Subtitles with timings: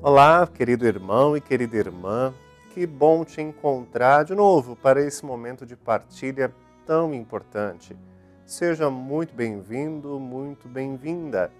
[0.00, 2.32] Olá, querido irmão e querida irmã,
[2.72, 6.54] que bom te encontrar de novo para esse momento de partilha
[6.86, 7.96] tão importante.
[8.46, 11.50] Seja muito bem-vindo, muito bem-vinda.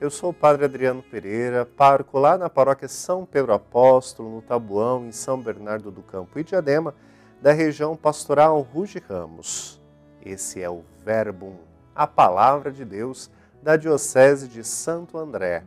[0.00, 5.06] Eu sou o Padre Adriano Pereira, parco lá na paróquia São Pedro Apóstolo, no Tabuão,
[5.06, 6.92] em São Bernardo do Campo e Diadema,
[7.40, 9.80] da região pastoral Ruge Ramos.
[10.24, 11.54] Esse é o Verbum,
[11.94, 13.30] a palavra de Deus
[13.62, 15.62] da Diocese de Santo André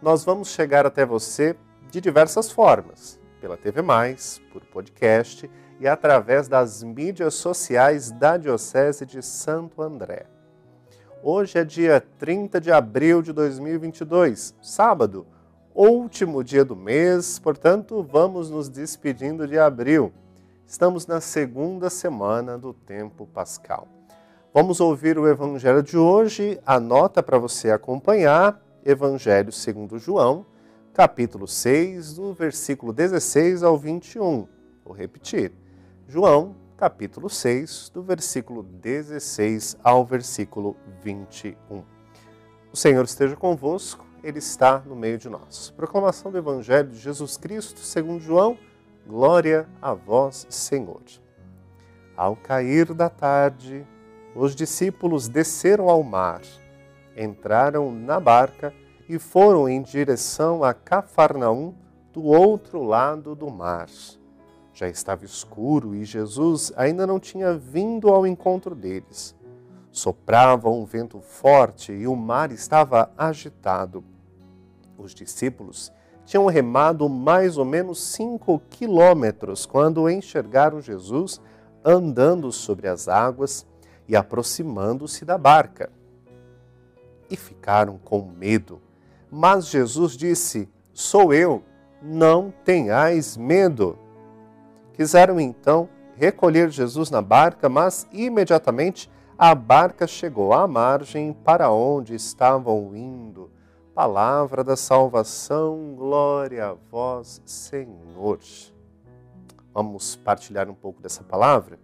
[0.00, 1.56] nós vamos chegar até você
[1.90, 5.50] de diversas formas, pela TV Mais, por podcast
[5.80, 10.26] e através das mídias sociais da Diocese de Santo André.
[11.22, 15.26] Hoje é dia 30 de abril de 2022, sábado,
[15.74, 20.12] último dia do mês, portanto, vamos nos despedindo de abril.
[20.66, 23.88] Estamos na segunda semana do tempo pascal.
[24.52, 30.46] Vamos ouvir o evangelho de hoje, anota para você acompanhar Evangelho segundo João,
[30.94, 34.46] capítulo 6, do versículo 16 ao 21.
[34.84, 35.50] Vou repetir.
[36.06, 41.82] João, capítulo 6, do versículo 16 ao versículo 21.
[42.72, 45.74] O Senhor esteja convosco, Ele está no meio de nós.
[45.76, 48.56] Proclamação do Evangelho de Jesus Cristo segundo João,
[49.04, 51.02] glória a vós, Senhor.
[52.16, 53.84] Ao cair da tarde,
[54.32, 56.42] os discípulos desceram ao mar
[57.16, 58.72] entraram na barca
[59.08, 61.74] e foram em direção a Cafarnaum,
[62.12, 63.88] do outro lado do mar.
[64.72, 69.34] Já estava escuro e Jesus ainda não tinha vindo ao encontro deles.
[69.90, 74.04] Soprava um vento forte e o mar estava agitado.
[74.98, 75.92] Os discípulos
[76.24, 81.40] tinham remado mais ou menos cinco quilômetros quando enxergaram Jesus
[81.84, 83.66] andando sobre as águas
[84.08, 85.90] e aproximando-se da barca
[87.30, 88.80] e ficaram com medo.
[89.30, 91.62] Mas Jesus disse: Sou eu,
[92.02, 93.98] não tenhais medo.
[94.92, 102.14] Quiseram então recolher Jesus na barca, mas imediatamente a barca chegou à margem para onde
[102.14, 103.50] estavam indo.
[103.94, 108.38] Palavra da salvação, glória a vós, Senhor.
[109.74, 111.78] Vamos partilhar um pouco dessa palavra?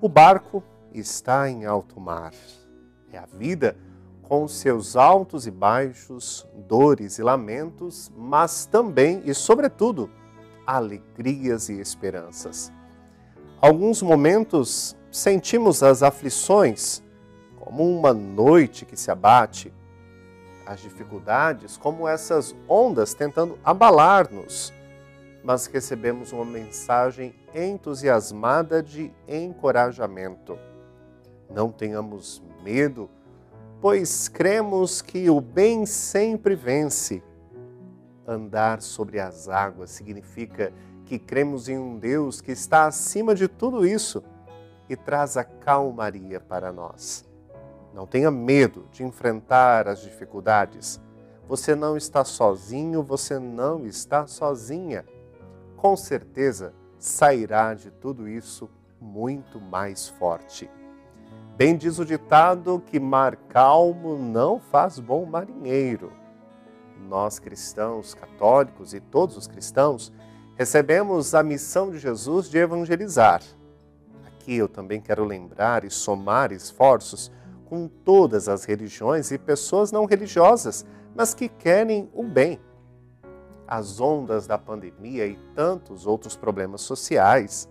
[0.00, 0.62] O barco
[0.92, 2.32] está em alto mar.
[3.12, 3.76] É a vida
[4.32, 10.08] com seus altos e baixos, dores e lamentos, mas também e, sobretudo,
[10.66, 12.72] alegrias e esperanças.
[13.60, 17.02] Alguns momentos sentimos as aflições
[17.60, 19.70] como uma noite que se abate,
[20.64, 24.72] as dificuldades como essas ondas tentando abalar-nos,
[25.44, 30.58] mas recebemos uma mensagem entusiasmada de encorajamento.
[31.50, 33.10] Não tenhamos medo
[33.82, 37.20] pois cremos que o bem sempre vence.
[38.24, 40.72] Andar sobre as águas significa
[41.04, 44.22] que cremos em um Deus que está acima de tudo isso
[44.88, 47.28] e traz a calmaria para nós.
[47.92, 51.00] Não tenha medo de enfrentar as dificuldades.
[51.48, 55.04] Você não está sozinho, você não está sozinha.
[55.76, 58.70] Com certeza sairá de tudo isso
[59.00, 60.70] muito mais forte.
[61.54, 66.10] Bem diz o ditado que mar calmo não faz bom marinheiro.
[66.98, 70.10] Nós cristãos, católicos e todos os cristãos
[70.56, 73.42] recebemos a missão de Jesus de evangelizar.
[74.26, 77.30] Aqui eu também quero lembrar e somar esforços
[77.66, 82.58] com todas as religiões e pessoas não religiosas, mas que querem o bem.
[83.68, 87.68] As ondas da pandemia e tantos outros problemas sociais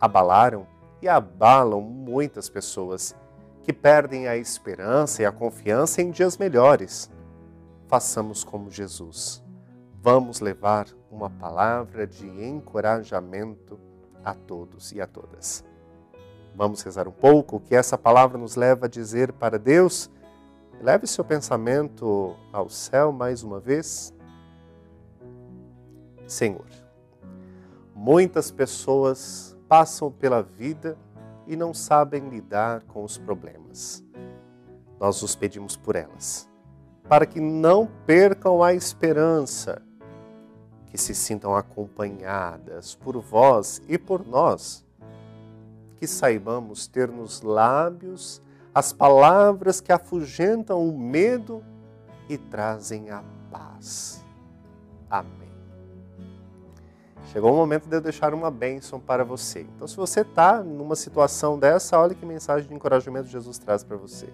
[0.00, 0.66] abalaram
[1.02, 3.14] e abalam muitas pessoas
[3.62, 7.10] que perdem a esperança e a confiança em dias melhores.
[7.88, 9.42] Façamos como Jesus.
[10.02, 13.78] Vamos levar uma palavra de encorajamento
[14.24, 15.64] a todos e a todas.
[16.54, 20.10] Vamos rezar um pouco o que essa palavra nos leva a dizer para Deus.
[20.80, 24.14] Leve seu pensamento ao céu mais uma vez.
[26.26, 26.66] Senhor,
[27.94, 30.98] muitas pessoas passam pela vida
[31.46, 34.04] e não sabem lidar com os problemas.
[34.98, 36.50] Nós os pedimos por elas,
[37.08, 39.80] para que não percam a esperança,
[40.86, 44.84] que se sintam acompanhadas por vós e por nós,
[45.98, 48.42] que saibamos ter nos lábios
[48.74, 51.62] as palavras que afugentam o medo
[52.28, 54.24] e trazem a paz.
[55.08, 55.49] Amém.
[57.32, 59.60] Chegou o momento de eu deixar uma bênção para você.
[59.60, 63.96] Então, se você está numa situação dessa, olha que mensagem de encorajamento Jesus traz para
[63.96, 64.28] você.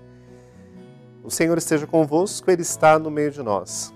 [1.22, 3.92] O Senhor esteja convosco, Ele está no meio de nós.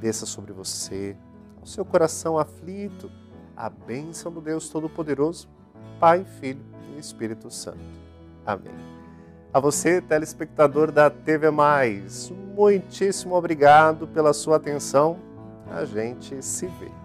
[0.00, 1.16] Desça sobre você,
[1.60, 3.08] ao seu coração aflito,
[3.56, 5.48] a bênção do Deus Todo-Poderoso,
[6.00, 7.78] Pai, Filho e Espírito Santo.
[8.44, 8.74] Amém.
[9.52, 15.16] A você, telespectador da TV Mais, muitíssimo obrigado pela sua atenção.
[15.70, 16.99] A gente se vê.